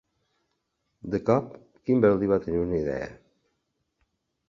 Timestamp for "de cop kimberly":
1.17-2.33